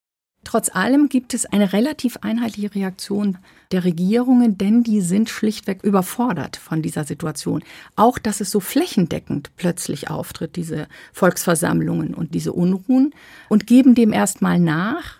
Trotz 0.44 0.74
allem 0.74 1.08
gibt 1.08 1.34
es 1.34 1.46
eine 1.46 1.72
relativ 1.72 2.18
einheitliche 2.22 2.74
Reaktion 2.74 3.38
der 3.70 3.84
Regierungen, 3.84 4.56
denn 4.56 4.82
die 4.82 5.00
sind 5.02 5.28
schlichtweg 5.28 5.82
überfordert 5.84 6.56
von 6.56 6.80
dieser 6.80 7.04
Situation. 7.04 7.62
Auch, 7.96 8.18
dass 8.18 8.40
es 8.40 8.50
so 8.50 8.58
flächendeckend 8.58 9.50
plötzlich 9.56 10.08
auftritt, 10.08 10.56
diese 10.56 10.88
Volksversammlungen 11.12 12.14
und 12.14 12.34
diese 12.34 12.52
Unruhen, 12.52 13.14
und 13.48 13.66
geben 13.66 13.94
dem 13.94 14.12
erstmal 14.12 14.58
nach 14.58 15.17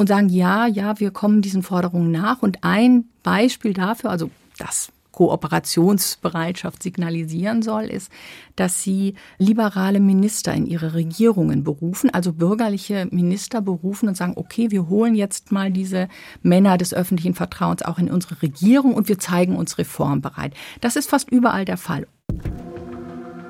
und 0.00 0.06
sagen, 0.06 0.30
ja, 0.30 0.66
ja, 0.66 0.98
wir 0.98 1.10
kommen 1.10 1.42
diesen 1.42 1.62
Forderungen 1.62 2.10
nach. 2.10 2.40
Und 2.40 2.64
ein 2.64 3.04
Beispiel 3.22 3.74
dafür, 3.74 4.08
also 4.08 4.30
das 4.56 4.90
Kooperationsbereitschaft 5.12 6.82
signalisieren 6.82 7.60
soll, 7.60 7.84
ist, 7.84 8.10
dass 8.56 8.82
sie 8.82 9.12
liberale 9.36 10.00
Minister 10.00 10.54
in 10.54 10.64
ihre 10.64 10.94
Regierungen 10.94 11.64
berufen, 11.64 12.08
also 12.14 12.32
bürgerliche 12.32 13.08
Minister 13.10 13.60
berufen 13.60 14.08
und 14.08 14.16
sagen, 14.16 14.32
okay, 14.36 14.70
wir 14.70 14.88
holen 14.88 15.14
jetzt 15.14 15.52
mal 15.52 15.70
diese 15.70 16.08
Männer 16.42 16.78
des 16.78 16.94
öffentlichen 16.94 17.34
Vertrauens 17.34 17.82
auch 17.82 17.98
in 17.98 18.10
unsere 18.10 18.40
Regierung 18.40 18.94
und 18.94 19.06
wir 19.06 19.18
zeigen 19.18 19.54
uns 19.54 19.76
reformbereit. 19.76 20.54
Das 20.80 20.96
ist 20.96 21.10
fast 21.10 21.30
überall 21.30 21.66
der 21.66 21.76
Fall. 21.76 22.06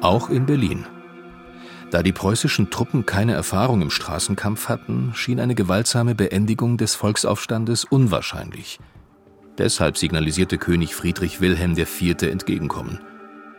Auch 0.00 0.30
in 0.30 0.46
Berlin. 0.46 0.84
Da 1.90 2.04
die 2.04 2.12
preußischen 2.12 2.70
Truppen 2.70 3.04
keine 3.04 3.32
Erfahrung 3.32 3.82
im 3.82 3.90
Straßenkampf 3.90 4.68
hatten, 4.68 5.12
schien 5.14 5.40
eine 5.40 5.56
gewaltsame 5.56 6.14
Beendigung 6.14 6.76
des 6.76 6.94
Volksaufstandes 6.94 7.84
unwahrscheinlich. 7.84 8.78
Deshalb 9.58 9.98
signalisierte 9.98 10.56
König 10.56 10.94
Friedrich 10.94 11.40
Wilhelm 11.40 11.76
IV. 11.76 12.22
Entgegenkommen. 12.22 13.00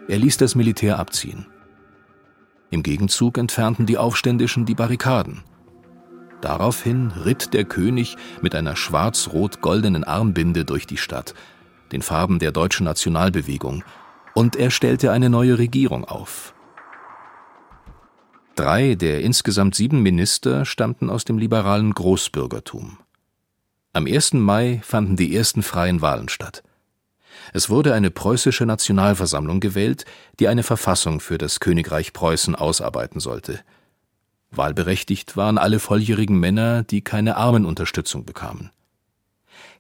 Er 0.08 0.18
ließ 0.18 0.38
das 0.38 0.56
Militär 0.56 0.98
abziehen. 0.98 1.46
Im 2.70 2.84
Gegenzug 2.84 3.38
entfernten 3.38 3.86
die 3.86 3.98
Aufständischen 3.98 4.66
die 4.66 4.76
Barrikaden. 4.76 5.44
Daraufhin 6.40 7.12
ritt 7.12 7.54
der 7.54 7.66
König 7.66 8.16
mit 8.42 8.56
einer 8.56 8.78
schwarz-rot-goldenen 8.78 10.06
Armbinde 10.06 10.64
durch 10.64 10.88
die 10.88 10.98
Stadt, 10.98 11.36
den 11.92 12.02
Farben 12.02 12.40
der 12.40 12.52
deutschen 12.52 12.86
Nationalbewegung, 12.86 13.84
und 14.34 14.56
er 14.56 14.72
stellte 14.72 15.12
eine 15.12 15.30
neue 15.30 15.60
Regierung 15.60 16.06
auf. 16.06 16.56
Drei 18.56 18.96
der 18.96 19.22
insgesamt 19.22 19.76
sieben 19.76 20.02
Minister 20.02 20.66
stammten 20.66 21.10
aus 21.10 21.24
dem 21.24 21.38
liberalen 21.38 21.94
Großbürgertum. 21.94 22.98
Am 23.94 24.06
1. 24.06 24.34
Mai 24.34 24.82
fanden 24.84 25.16
die 25.16 25.36
ersten 25.36 25.64
freien 25.64 26.02
Wahlen 26.02 26.28
statt. 26.30 26.64
Es 27.54 27.70
wurde 27.70 27.94
eine 27.94 28.12
preußische 28.12 28.66
Nationalversammlung 28.66 29.60
gewählt, 29.60 30.06
die 30.40 30.48
eine 30.48 30.64
Verfassung 30.64 31.20
für 31.20 31.38
das 31.38 31.60
Königreich 31.60 32.14
Preußen 32.14 32.56
ausarbeiten 32.56 33.20
sollte. 33.20 33.60
Wahlberechtigt 34.52 35.38
waren 35.38 35.58
alle 35.58 35.80
volljährigen 35.80 36.38
Männer, 36.38 36.84
die 36.84 37.02
keine 37.02 37.38
Armenunterstützung 37.38 38.26
bekamen. 38.26 38.70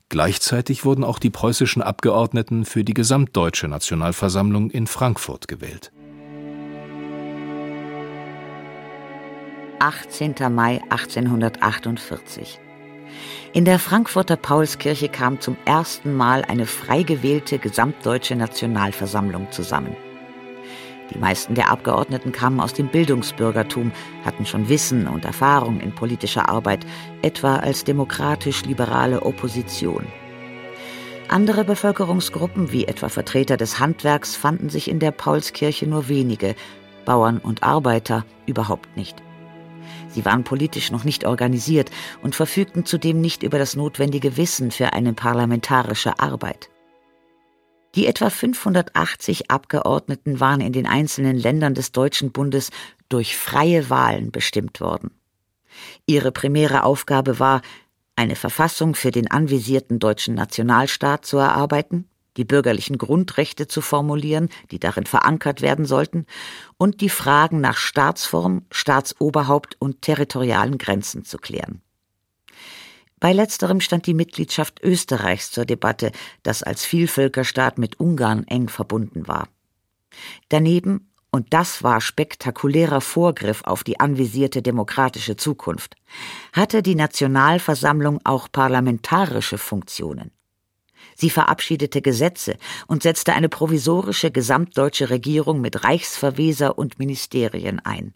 Gleichzeitig 0.08 0.86
wurden 0.86 1.04
auch 1.04 1.20
die 1.20 1.30
preußischen 1.30 1.82
Abgeordneten 1.82 2.66
für 2.66 2.84
die 2.84 2.94
gesamtdeutsche 2.94 3.68
Nationalversammlung 3.68 4.72
in 4.72 4.88
Frankfurt 4.88 5.48
gewählt. 5.48 5.92
18. 9.81 10.35
Mai 10.51 10.79
1848 10.89 12.59
in 13.51 13.65
der 13.65 13.79
Frankfurter 13.79 14.35
Paulskirche 14.35 15.09
kam 15.09 15.41
zum 15.41 15.57
ersten 15.65 16.15
Mal 16.15 16.45
eine 16.45 16.67
frei 16.67 17.01
gewählte 17.01 17.57
gesamtdeutsche 17.57 18.35
Nationalversammlung 18.35 19.51
zusammen. 19.51 19.97
Die 21.11 21.17
meisten 21.17 21.55
der 21.55 21.71
Abgeordneten 21.71 22.31
kamen 22.31 22.59
aus 22.59 22.73
dem 22.73 22.89
Bildungsbürgertum, 22.89 23.91
hatten 24.23 24.45
schon 24.45 24.69
Wissen 24.69 25.07
und 25.07 25.25
Erfahrung 25.25 25.79
in 25.81 25.95
politischer 25.95 26.47
Arbeit, 26.47 26.85
etwa 27.23 27.55
als 27.55 27.83
demokratisch-liberale 27.83 29.23
Opposition. 29.23 30.05
Andere 31.27 31.65
Bevölkerungsgruppen, 31.65 32.71
wie 32.71 32.85
etwa 32.85 33.09
Vertreter 33.09 33.57
des 33.57 33.79
Handwerks, 33.79 34.35
fanden 34.35 34.69
sich 34.69 34.91
in 34.91 35.00
der 35.00 35.11
Paulskirche 35.11 35.88
nur 35.88 36.07
wenige, 36.07 36.53
Bauern 37.03 37.39
und 37.39 37.63
Arbeiter 37.63 38.25
überhaupt 38.45 38.95
nicht. 38.95 39.23
Sie 40.13 40.25
waren 40.25 40.44
politisch 40.44 40.91
noch 40.91 41.03
nicht 41.03 41.25
organisiert 41.25 41.89
und 42.22 42.36
verfügten 42.36 42.86
zudem 42.86 43.22
nicht 43.22 43.44
über 43.44 43.58
das 43.58 43.75
notwendige 43.75 44.38
Wissen 44.38 44.72
für 44.72 44.94
eine 44.94 45.13
parlamentarische 45.13 46.20
Arbeit. 46.20 46.70
Die 47.96 48.08
etwa 48.08 48.30
580 48.30 49.51
Abgeordneten 49.51 50.39
waren 50.39 50.62
in 50.62 50.72
den 50.72 50.88
einzelnen 50.88 51.38
Ländern 51.38 51.74
des 51.74 51.91
Deutschen 51.91 52.32
Bundes 52.32 52.70
durch 53.10 53.36
freie 53.36 53.89
Wahlen 53.89 54.32
bestimmt 54.32 54.80
worden. 54.80 55.12
Ihre 56.06 56.32
primäre 56.32 56.84
Aufgabe 56.84 57.39
war, 57.39 57.62
eine 58.15 58.36
Verfassung 58.36 58.96
für 58.96 59.12
den 59.12 59.30
anvisierten 59.32 60.00
deutschen 60.00 60.36
Nationalstaat 60.36 61.25
zu 61.25 61.38
erarbeiten, 61.38 62.08
die 62.38 62.45
bürgerlichen 62.45 62.97
Grundrechte 62.97 63.67
zu 63.67 63.81
formulieren, 63.81 64.50
die 64.71 64.79
darin 64.79 65.05
verankert 65.05 65.61
werden 65.61 65.85
sollten, 65.85 66.25
und 66.77 67.01
die 67.01 67.09
Fragen 67.09 67.61
nach 67.61 67.77
Staatsform, 67.77 68.65
Staatsoberhaupt 68.71 69.75
und 69.79 70.01
territorialen 70.01 70.77
Grenzen 70.77 71.25
zu 71.25 71.38
klären. 71.38 71.81
Bei 73.19 73.33
letzterem 73.33 73.81
stand 73.81 74.07
die 74.07 74.15
Mitgliedschaft 74.15 74.81
Österreichs 74.81 75.51
zur 75.51 75.65
Debatte, 75.65 76.11
das 76.41 76.63
als 76.63 76.83
Vielvölkerstaat 76.85 77.77
mit 77.77 78.00
Ungarn 78.00 78.47
eng 78.47 78.67
verbunden 78.67 79.27
war. 79.27 79.47
Daneben 80.50 81.11
und 81.31 81.53
das 81.53 81.81
war 81.81 82.01
spektakulärer 82.01 83.00
Vorgriff 83.00 83.63
auf 83.63 83.83
die 83.85 84.00
anvisierte 84.00 84.61
demokratische 84.61 85.38
Zukunft, 85.38 85.95
hatte 86.51 86.83
die 86.83 86.95
Nationalversammlung 86.95 88.19
auch 88.25 88.50
parlamentarische 88.51 89.57
Funktionen. 89.57 90.31
Sie 91.22 91.30
verabschiedete 91.30 92.01
Gesetze 92.01 92.58
und 92.88 93.04
setzte 93.04 93.34
eine 93.34 93.48
provisorische 93.48 94.32
gesamtdeutsche 94.32 95.12
Regierung 95.12 95.62
mit 95.62 95.84
Reichsverweser 95.84 96.80
und 96.80 96.98
Ministerien 96.98 97.80
ein. 97.80 98.16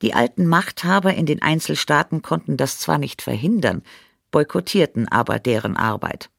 Die 0.00 0.14
alten 0.14 0.46
Machthaber 0.46 1.12
in 1.12 1.26
den 1.26 1.42
Einzelstaaten 1.42 2.22
konnten 2.22 2.56
das 2.56 2.78
zwar 2.78 2.98
nicht 2.98 3.20
verhindern, 3.20 3.82
boykottierten 4.30 5.08
aber 5.08 5.40
deren 5.40 5.76
Arbeit. 5.76 6.30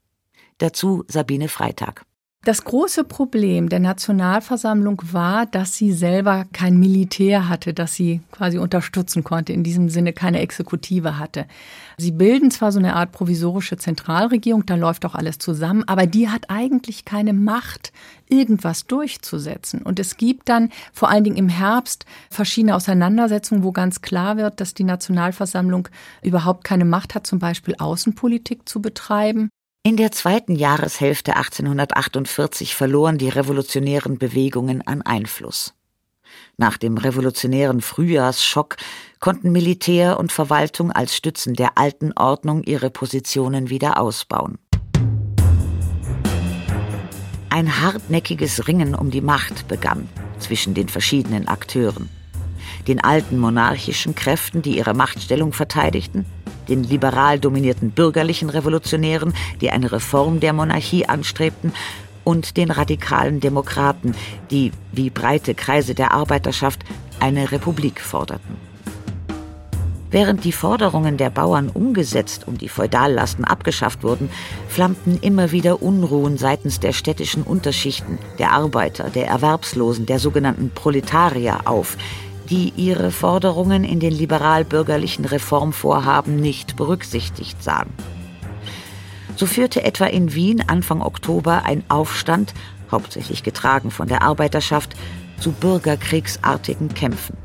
Dazu 0.59 1.03
Sabine 1.09 1.49
Freitag. 1.49 2.05
Das 2.43 2.63
große 2.63 3.03
Problem 3.03 3.69
der 3.69 3.79
Nationalversammlung 3.79 4.99
war, 5.11 5.45
dass 5.45 5.75
sie 5.75 5.93
selber 5.93 6.45
kein 6.51 6.79
Militär 6.79 7.47
hatte, 7.47 7.71
das 7.71 7.93
sie 7.93 8.21
quasi 8.31 8.57
unterstützen 8.57 9.23
konnte, 9.23 9.53
in 9.53 9.63
diesem 9.63 9.89
Sinne 9.89 10.11
keine 10.11 10.39
Exekutive 10.39 11.19
hatte. 11.19 11.45
Sie 11.99 12.09
bilden 12.09 12.49
zwar 12.49 12.71
so 12.71 12.79
eine 12.79 12.95
Art 12.95 13.11
provisorische 13.11 13.77
Zentralregierung, 13.77 14.65
da 14.65 14.73
läuft 14.73 15.05
auch 15.05 15.13
alles 15.13 15.37
zusammen, 15.37 15.83
aber 15.85 16.07
die 16.07 16.29
hat 16.29 16.49
eigentlich 16.49 17.05
keine 17.05 17.33
Macht, 17.33 17.93
irgendwas 18.27 18.87
durchzusetzen. 18.87 19.83
Und 19.83 19.99
es 19.99 20.17
gibt 20.17 20.49
dann 20.49 20.71
vor 20.93 21.11
allen 21.11 21.23
Dingen 21.23 21.37
im 21.37 21.49
Herbst 21.49 22.07
verschiedene 22.31 22.75
Auseinandersetzungen, 22.75 23.63
wo 23.63 23.71
ganz 23.71 24.01
klar 24.01 24.37
wird, 24.37 24.59
dass 24.59 24.73
die 24.73 24.83
Nationalversammlung 24.83 25.89
überhaupt 26.23 26.63
keine 26.63 26.85
Macht 26.85 27.13
hat, 27.13 27.27
zum 27.27 27.37
Beispiel 27.37 27.75
Außenpolitik 27.77 28.67
zu 28.67 28.81
betreiben. 28.81 29.51
In 29.83 29.97
der 29.97 30.11
zweiten 30.11 30.55
Jahreshälfte 30.55 31.35
1848 31.37 32.75
verloren 32.75 33.17
die 33.17 33.29
revolutionären 33.29 34.19
Bewegungen 34.19 34.85
an 34.85 35.01
Einfluss. 35.01 35.73
Nach 36.55 36.77
dem 36.77 36.99
revolutionären 36.99 37.81
Frühjahrsschock 37.81 38.75
konnten 39.19 39.51
Militär 39.51 40.19
und 40.19 40.31
Verwaltung 40.31 40.91
als 40.91 41.15
Stützen 41.15 41.55
der 41.55 41.79
alten 41.79 42.13
Ordnung 42.13 42.61
ihre 42.61 42.91
Positionen 42.91 43.71
wieder 43.71 43.99
ausbauen. 43.99 44.59
Ein 47.49 47.81
hartnäckiges 47.81 48.67
Ringen 48.67 48.93
um 48.93 49.09
die 49.09 49.21
Macht 49.21 49.67
begann 49.67 50.07
zwischen 50.37 50.75
den 50.75 50.89
verschiedenen 50.89 51.47
Akteuren. 51.47 52.07
Den 52.87 53.03
alten 53.03 53.39
monarchischen 53.39 54.13
Kräften, 54.13 54.61
die 54.61 54.77
ihre 54.77 54.93
Machtstellung 54.93 55.53
verteidigten, 55.53 56.27
den 56.67 56.83
liberal 56.83 57.39
dominierten 57.39 57.91
bürgerlichen 57.91 58.49
Revolutionären, 58.49 59.33
die 59.61 59.69
eine 59.69 59.91
Reform 59.91 60.39
der 60.39 60.53
Monarchie 60.53 61.05
anstrebten, 61.05 61.73
und 62.23 62.57
den 62.57 62.71
radikalen 62.71 63.39
Demokraten, 63.39 64.13
die, 64.51 64.71
wie 64.91 65.09
breite 65.09 65.55
Kreise 65.55 65.95
der 65.95 66.11
Arbeiterschaft, 66.11 66.83
eine 67.19 67.51
Republik 67.51 67.99
forderten. 67.99 68.57
Während 70.11 70.43
die 70.43 70.51
Forderungen 70.51 71.15
der 71.15 71.29
Bauern 71.29 71.69
umgesetzt 71.69 72.45
und 72.45 72.59
die 72.59 72.67
Feudallasten 72.67 73.45
abgeschafft 73.45 74.03
wurden, 74.03 74.29
flammten 74.67 75.17
immer 75.21 75.53
wieder 75.53 75.81
Unruhen 75.81 76.37
seitens 76.37 76.81
der 76.81 76.91
städtischen 76.91 77.43
Unterschichten, 77.43 78.19
der 78.37 78.51
Arbeiter, 78.51 79.09
der 79.09 79.27
Erwerbslosen, 79.27 80.05
der 80.05 80.19
sogenannten 80.19 80.69
Proletarier 80.69 81.61
auf, 81.63 81.95
die 82.51 82.73
ihre 82.75 83.11
Forderungen 83.11 83.85
in 83.85 84.01
den 84.01 84.13
liberal-bürgerlichen 84.13 85.23
Reformvorhaben 85.23 86.35
nicht 86.35 86.75
berücksichtigt 86.75 87.63
sahen. 87.63 87.89
So 89.37 89.45
führte 89.45 89.83
etwa 89.83 90.05
in 90.05 90.35
Wien 90.35 90.61
Anfang 90.67 91.01
Oktober 91.01 91.63
ein 91.63 91.83
Aufstand, 91.89 92.53
hauptsächlich 92.91 93.43
getragen 93.43 93.89
von 93.89 94.09
der 94.09 94.21
Arbeiterschaft, 94.21 94.95
zu 95.39 95.53
bürgerkriegsartigen 95.53 96.93
Kämpfen. 96.93 97.37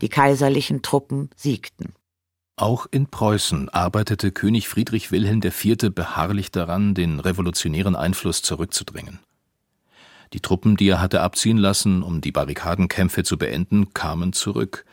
Die 0.00 0.08
kaiserlichen 0.08 0.80
Truppen 0.80 1.28
siegten. 1.36 1.92
Auch 2.56 2.86
in 2.90 3.06
Preußen 3.06 3.68
arbeitete 3.68 4.32
König 4.32 4.68
Friedrich 4.68 5.12
Wilhelm 5.12 5.42
IV. 5.42 5.92
beharrlich 5.94 6.50
daran, 6.50 6.94
den 6.94 7.20
revolutionären 7.20 7.96
Einfluss 7.96 8.42
zurückzudrängen. 8.42 9.18
Die 10.32 10.40
Truppen, 10.40 10.76
die 10.76 10.88
er 10.88 11.00
hatte 11.00 11.22
abziehen 11.22 11.58
lassen, 11.58 12.02
um 12.02 12.20
die 12.20 12.30
Barrikadenkämpfe 12.30 13.24
zu 13.24 13.36
beenden, 13.36 13.92
kamen 13.94 14.32
zurück. 14.32 14.84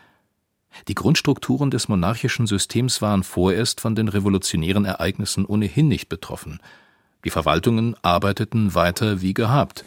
Die 0.88 0.96
Grundstrukturen 0.96 1.72
des 1.72 1.88
monarchischen 1.88 2.48
Systems 2.48 3.02
waren 3.02 3.24
vorerst 3.24 3.82
von 3.82 3.96
den 3.96 4.08
revolutionären 4.08 4.86
Ereignissen 4.86 5.46
ohnehin 5.46 5.88
nicht 5.88 6.10
betroffen. 6.10 6.60
Die 7.24 7.30
Verwaltungen 7.30 7.96
arbeiteten 8.02 8.74
weiter 8.74 9.22
wie 9.22 9.34
gehabt. 9.34 9.86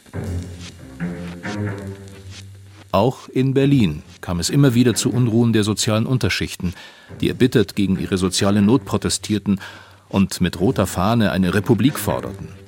Auch 2.93 3.29
in 3.29 3.55
Berlin 3.55 4.03
kam 4.21 4.41
es 4.41 4.51
immer 4.51 4.75
wieder 4.75 4.95
zu 4.95 5.13
Unruhen 5.13 5.53
der 5.53 5.65
sozialen 5.65 6.07
Unterschichten, 6.07 6.75
die 7.21 7.29
erbittert 7.29 7.77
gegen 7.77 7.99
ihre 7.99 8.19
soziale 8.19 8.63
Not 8.63 8.85
protestierten 8.85 9.61
und 10.09 10.41
mit 10.41 10.59
roter 10.59 10.87
Fahne 10.87 11.31
eine 11.31 11.55
Republik 11.55 11.99
forderten. 11.99 12.60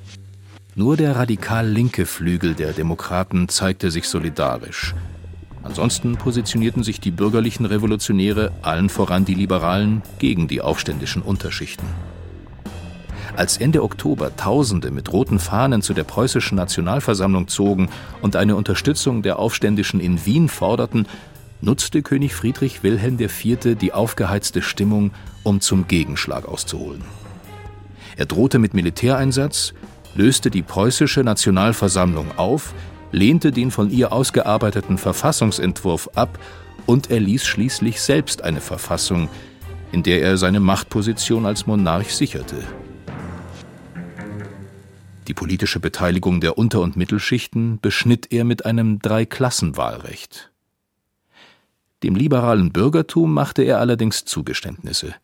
Nur 0.75 0.97
der 0.97 1.17
radikal 1.17 1.69
linke 1.69 2.07
Flügel 2.07 2.55
der 2.55 2.73
Demokraten 2.73 3.51
zeigte 3.51 3.91
sich 3.91 4.09
solidarisch. 4.09 4.95
Ansonsten 5.63 6.17
positionierten 6.17 6.83
sich 6.83 6.99
die 6.99 7.11
bürgerlichen 7.11 7.67
Revolutionäre, 7.67 8.53
allen 8.63 8.89
voran 8.89 9.27
die 9.27 9.35
Liberalen, 9.35 10.01
gegen 10.19 10.49
die 10.49 10.63
aufständischen 10.63 11.21
Unterschichten. 11.21 11.87
Als 13.37 13.59
Ende 13.59 13.83
Oktober 13.83 14.35
Tausende 14.35 14.91
mit 14.91 15.13
roten 15.13 15.39
Fahnen 15.39 15.83
zu 15.83 15.93
der 15.93 16.05
preußischen 16.05 16.57
Nationalversammlung 16.57 17.49
zogen 17.49 17.91
und 18.23 18.35
eine 18.35 18.57
Unterstützung 18.57 19.21
der 19.21 19.39
Aufständischen 19.39 20.01
in 20.01 20.25
Wien 20.25 20.49
forderten, 20.49 21.07
nutzte 21.61 22.01
König 22.01 22.35
Friedrich 22.35 22.83
Wilhelm 22.83 23.21
IV. 23.21 23.77
die 23.79 23.93
aufgeheizte 23.93 24.63
Stimmung, 24.63 25.11
um 25.43 25.61
zum 25.61 25.87
Gegenschlag 25.87 26.49
auszuholen. 26.49 27.03
Er 28.17 28.25
drohte 28.25 28.59
mit 28.59 28.73
Militäreinsatz, 28.73 29.75
löste 30.15 30.51
die 30.51 30.63
preußische 30.63 31.23
Nationalversammlung 31.23 32.37
auf, 32.37 32.75
lehnte 33.13 33.53
den 33.53 33.71
von 33.71 33.91
ihr 33.91 34.13
ausgearbeiteten 34.13 34.99
Verfassungsentwurf 34.99 36.11
ab 36.15 36.39
und 36.87 37.11
erließ 37.11 37.45
schließlich 37.45 38.01
selbst 38.01 38.43
eine 38.43 38.61
Verfassung, 38.61 39.29
in 39.93 40.03
der 40.03 40.23
er 40.23 40.37
seine 40.37 40.61
Machtposition 40.61 41.47
als 41.47 41.67
Monarch 41.67 42.15
sicherte. 42.15 42.57
Die 45.29 45.35
politische 45.35 45.79
Beteiligung 45.79 46.41
der 46.41 46.59
Unter- 46.59 46.81
und 46.81 46.97
Mittelschichten 46.97 47.79
beschnitt 47.81 48.33
er 48.33 48.45
mit 48.45 48.67
einem 48.67 48.99
Dreiklassenwahlrecht. 48.99 50.51
Dem 52.03 52.17
liberalen 52.17 52.73
Bürgertum 52.73 53.33
machte 53.33 53.63
er 53.63 53.79
allerdings 53.79 54.25
Zugeständnisse. 54.25 55.15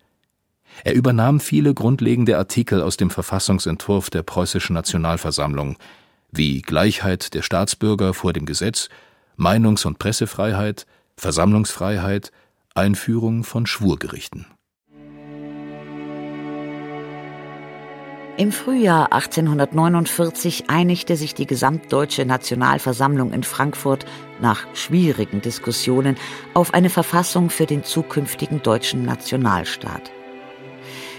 Er 0.85 0.95
übernahm 0.95 1.41
viele 1.41 1.75
grundlegende 1.75 2.39
Artikel 2.39 2.83
aus 2.83 2.97
dem 2.97 3.11
Verfassungsentwurf 3.11 4.11
der 4.11 4.23
Preußischen 4.23 4.75
Nationalversammlung, 4.75 5.77
wie 6.31 6.63
Gleichheit 6.63 7.35
der 7.35 7.43
Staatsbürger 7.43 8.15
vor 8.15 8.33
dem 8.33 8.47
Gesetz, 8.47 8.89
Meinungs- 9.37 9.87
und 9.87 9.99
Pressefreiheit, 9.99 10.87
Versammlungsfreiheit, 11.17 12.33
Einführung 12.75 13.45
von 13.45 13.67
Schwurgerichten. 13.67 14.47
Im 18.37 18.53
Frühjahr 18.53 19.13
1849 19.13 20.71
einigte 20.71 21.17
sich 21.17 21.35
die 21.35 21.47
gesamtdeutsche 21.47 22.25
Nationalversammlung 22.25 23.33
in 23.33 23.43
Frankfurt 23.43 24.07
nach 24.41 24.65
schwierigen 24.75 25.41
Diskussionen 25.41 26.15
auf 26.55 26.73
eine 26.73 26.89
Verfassung 26.89 27.51
für 27.51 27.67
den 27.67 27.83
zukünftigen 27.83 28.63
deutschen 28.63 29.03
Nationalstaat. 29.05 30.13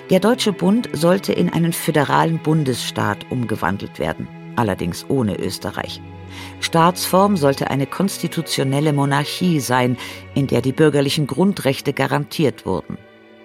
Der 0.10 0.20
Deutsche 0.20 0.54
Bund 0.54 0.90
sollte 0.94 1.34
in 1.34 1.54
einen 1.54 1.72
föderalen 1.72 2.40
Bundesstaat 2.40 3.30
umgewandelt 3.30 4.00
werden, 4.00 4.28
allerdings 4.56 5.06
ohne 5.08 5.38
Österreich. 5.38 6.02
Staatsform 6.62 7.38
sollte 7.38 7.70
eine 7.70 7.86
konstitutionelle 7.86 8.92
Monarchie 8.92 9.60
sein, 9.60 9.98
in 10.34 10.48
der 10.48 10.62
die 10.62 10.72
bürgerlichen 10.72 11.28
Grundrechte 11.28 11.94
garantiert 11.94 12.66
wurden, 12.66 12.98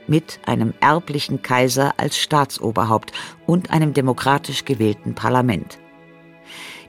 mit 0.07 0.41
einem 0.47 0.73
erblichen 0.81 1.43
Kaiser 1.43 1.95
als 1.99 2.17
Staatsoberhaupt 2.17 3.13
und 3.47 3.71
einem 3.71 3.93
demokratisch 3.93 4.65
gewählten 4.65 5.15
Parlament. 5.15 5.79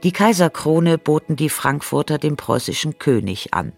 Die 0.04 0.14
Kaiserkrone 0.14 0.98
boten 0.98 1.36
die 1.36 1.50
Frankfurter 1.50 2.18
dem 2.18 2.38
preußischen 2.38 2.98
König 2.98 3.54
an. 3.54 3.74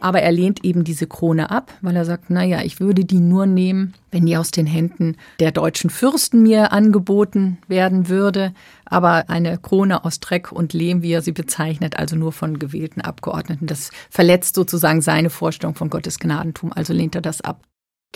Aber 0.00 0.22
er 0.22 0.32
lehnt 0.32 0.64
eben 0.64 0.84
diese 0.84 1.06
Krone 1.06 1.50
ab, 1.50 1.72
weil 1.82 1.94
er 1.94 2.04
sagt, 2.04 2.30
naja, 2.30 2.62
ich 2.62 2.80
würde 2.80 3.04
die 3.04 3.20
nur 3.20 3.46
nehmen, 3.46 3.94
wenn 4.10 4.26
die 4.26 4.36
aus 4.36 4.50
den 4.50 4.66
Händen 4.66 5.16
der 5.38 5.52
deutschen 5.52 5.90
Fürsten 5.90 6.42
mir 6.42 6.72
angeboten 6.72 7.58
werden 7.68 8.08
würde. 8.08 8.52
Aber 8.86 9.28
eine 9.28 9.58
Krone 9.58 10.04
aus 10.04 10.18
Dreck 10.20 10.50
und 10.52 10.72
Lehm, 10.72 11.02
wie 11.02 11.12
er 11.12 11.22
sie 11.22 11.32
bezeichnet, 11.32 11.96
also 11.98 12.16
nur 12.16 12.32
von 12.32 12.58
gewählten 12.58 13.00
Abgeordneten, 13.00 13.66
das 13.66 13.90
verletzt 14.08 14.54
sozusagen 14.54 15.02
seine 15.02 15.30
Vorstellung 15.30 15.74
von 15.74 15.90
Gottes 15.90 16.18
Gnadentum, 16.18 16.72
also 16.72 16.92
lehnt 16.92 17.14
er 17.14 17.20
das 17.20 17.40
ab. 17.40 17.62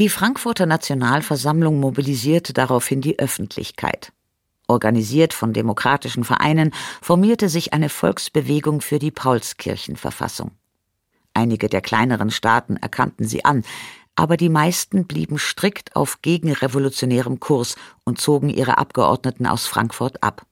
Die 0.00 0.08
Frankfurter 0.08 0.66
Nationalversammlung 0.66 1.78
mobilisierte 1.78 2.52
daraufhin 2.52 3.00
die 3.00 3.18
Öffentlichkeit. 3.20 4.12
Organisiert 4.66 5.34
von 5.34 5.52
demokratischen 5.52 6.24
Vereinen 6.24 6.72
formierte 7.00 7.48
sich 7.48 7.72
eine 7.72 7.88
Volksbewegung 7.88 8.80
für 8.80 8.98
die 8.98 9.10
Paulskirchenverfassung. 9.10 10.52
Einige 11.34 11.68
der 11.68 11.80
kleineren 11.80 12.30
Staaten 12.30 12.76
erkannten 12.76 13.24
sie 13.24 13.44
an, 13.44 13.64
aber 14.16 14.36
die 14.36 14.48
meisten 14.48 15.06
blieben 15.06 15.38
strikt 15.38 15.96
auf 15.96 16.22
gegenrevolutionärem 16.22 17.40
Kurs 17.40 17.74
und 18.04 18.20
zogen 18.20 18.48
ihre 18.48 18.78
Abgeordneten 18.78 19.46
aus 19.46 19.66
Frankfurt 19.66 20.22
ab. 20.22 20.46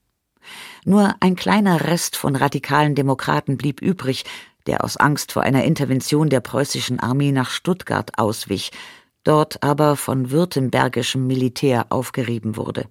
Nur 0.85 1.15
ein 1.21 1.37
kleiner 1.37 1.85
Rest 1.85 2.17
von 2.17 2.35
radikalen 2.35 2.97
Demokraten 2.97 3.57
blieb 3.57 3.81
übrig, 3.81 4.25
der 4.67 4.85
aus 4.85 4.97
Angst 4.97 5.33
vor 5.33 5.43
einer 5.43 5.65
Intervention 5.65 6.29
der 6.29 6.41
preußischen 6.41 6.99
Armee 6.99 7.33
nach 7.33 7.51
Stuttgart 7.51 8.19
auswich, 8.19 8.73
dort 9.25 9.63
aber 9.63 9.97
von 9.97 10.31
württembergischem 10.31 11.27
Militär 11.27 11.87
aufgerieben 11.91 12.57
wurde. 12.57 12.87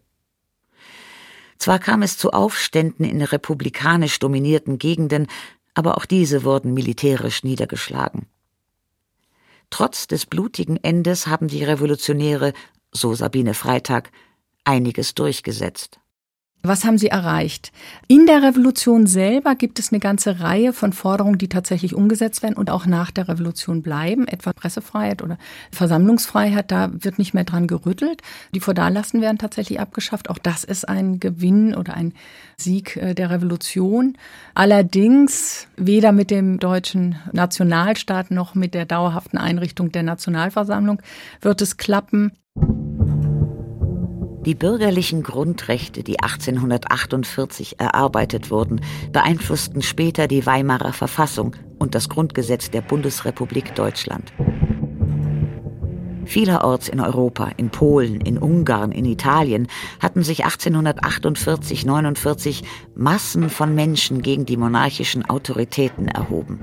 Zwar 1.57 1.79
kam 1.79 2.01
es 2.01 2.17
zu 2.17 2.31
Aufständen 2.31 3.05
in 3.05 3.21
republikanisch 3.21 4.17
dominierten 4.19 4.79
Gegenden, 4.79 5.27
aber 5.73 5.97
auch 5.97 6.05
diese 6.05 6.43
wurden 6.43 6.73
militärisch 6.73 7.43
niedergeschlagen. 7.43 8.27
Trotz 9.69 10.07
des 10.07 10.25
blutigen 10.25 10.77
Endes 10.77 11.27
haben 11.27 11.47
die 11.47 11.63
Revolutionäre, 11.63 12.53
so 12.91 13.13
Sabine 13.15 13.53
Freitag, 13.53 14.11
einiges 14.65 15.15
durchgesetzt. 15.15 15.99
Was 16.63 16.85
haben 16.85 16.99
Sie 16.99 17.07
erreicht? 17.07 17.71
In 18.07 18.27
der 18.27 18.43
Revolution 18.43 19.07
selber 19.07 19.55
gibt 19.55 19.79
es 19.79 19.91
eine 19.91 19.99
ganze 19.99 20.41
Reihe 20.41 20.73
von 20.73 20.93
Forderungen, 20.93 21.39
die 21.39 21.49
tatsächlich 21.49 21.95
umgesetzt 21.95 22.43
werden 22.43 22.55
und 22.55 22.69
auch 22.69 22.85
nach 22.85 23.09
der 23.09 23.27
Revolution 23.27 23.81
bleiben, 23.81 24.27
etwa 24.27 24.53
Pressefreiheit 24.53 25.23
oder 25.23 25.39
Versammlungsfreiheit, 25.71 26.69
da 26.69 26.91
wird 26.93 27.17
nicht 27.17 27.33
mehr 27.33 27.45
dran 27.45 27.65
gerüttelt. 27.65 28.21
Die 28.53 28.59
Feudallasten 28.59 29.21
werden 29.21 29.39
tatsächlich 29.39 29.79
abgeschafft. 29.79 30.29
Auch 30.29 30.37
das 30.37 30.63
ist 30.63 30.87
ein 30.87 31.19
Gewinn 31.19 31.73
oder 31.73 31.95
ein 31.95 32.13
Sieg 32.57 32.95
äh, 32.95 33.15
der 33.15 33.31
Revolution. 33.31 34.17
Allerdings 34.53 35.67
weder 35.77 36.11
mit 36.11 36.29
dem 36.29 36.59
deutschen 36.59 37.15
Nationalstaat 37.31 38.29
noch 38.29 38.53
mit 38.53 38.75
der 38.75 38.85
dauerhaften 38.85 39.39
Einrichtung 39.39 39.91
der 39.91 40.03
Nationalversammlung 40.03 41.01
wird 41.41 41.61
es 41.61 41.77
klappen. 41.77 42.33
Die 44.45 44.55
bürgerlichen 44.55 45.21
Grundrechte, 45.21 46.01
die 46.01 46.19
1848 46.19 47.79
erarbeitet 47.79 48.49
wurden, 48.49 48.81
beeinflussten 49.11 49.83
später 49.83 50.27
die 50.27 50.47
Weimarer 50.47 50.93
Verfassung 50.93 51.55
und 51.77 51.93
das 51.93 52.09
Grundgesetz 52.09 52.71
der 52.71 52.81
Bundesrepublik 52.81 53.75
Deutschland. 53.75 54.33
Vielerorts 56.25 56.89
in 56.89 56.99
Europa, 56.99 57.51
in 57.57 57.69
Polen, 57.69 58.19
in 58.21 58.39
Ungarn, 58.39 58.91
in 58.91 59.05
Italien 59.05 59.67
hatten 59.99 60.23
sich 60.23 60.43
1848-49 60.43 62.63
Massen 62.95 63.47
von 63.49 63.75
Menschen 63.75 64.23
gegen 64.23 64.47
die 64.47 64.57
monarchischen 64.57 65.29
Autoritäten 65.29 66.07
erhoben. 66.07 66.59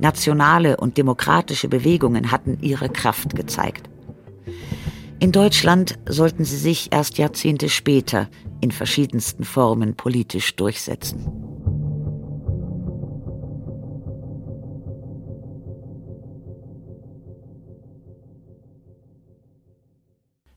Nationale 0.00 0.76
und 0.78 0.98
demokratische 0.98 1.68
Bewegungen 1.68 2.32
hatten 2.32 2.58
ihre 2.62 2.88
Kraft 2.88 3.36
gezeigt. 3.36 3.88
In 5.18 5.32
Deutschland 5.32 5.98
sollten 6.06 6.44
sie 6.44 6.58
sich 6.58 6.92
erst 6.92 7.16
Jahrzehnte 7.16 7.70
später 7.70 8.28
in 8.60 8.70
verschiedensten 8.70 9.44
Formen 9.44 9.96
politisch 9.96 10.56
durchsetzen. 10.56 11.26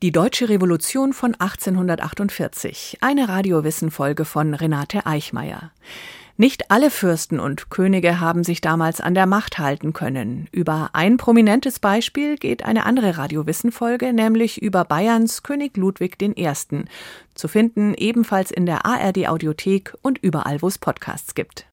Die 0.02 0.12
Deutsche 0.12 0.48
Revolution 0.48 1.12
von 1.12 1.36
1848. 1.36 3.00
Eine 3.02 3.28
Radiowissen-Folge 3.28 4.24
von 4.24 4.54
Renate 4.54 5.06
Eichmeier. 5.06 5.72
Nicht 6.42 6.72
alle 6.72 6.90
Fürsten 6.90 7.38
und 7.38 7.70
Könige 7.70 8.22
haben 8.22 8.46
sich 8.46 8.62
damals 8.62 9.02
an 9.02 9.14
der 9.14 9.26
Macht 9.26 9.60
halten 9.60 9.92
können. 9.92 10.48
Über 10.54 10.92
ein 10.94 11.18
prominentes 11.18 11.80
Beispiel 11.80 12.38
geht 12.38 12.64
eine 12.64 12.86
andere 12.86 13.18
Radiowissen-Folge, 13.18 14.14
nämlich 14.14 14.62
über 14.62 14.86
Bayerns 14.86 15.44
König 15.44 15.76
Ludwig 15.76 16.16
I. 16.22 16.50
Zu 17.36 17.48
finden 17.50 17.94
ebenfalls 17.94 18.52
in 18.52 18.66
der 18.66 18.86
ARD 18.86 19.28
Audiothek 19.28 19.98
und 20.02 20.18
überall, 20.20 20.62
wo 20.62 20.68
es 20.70 20.78
Podcasts 20.78 21.36
gibt. 21.36 21.69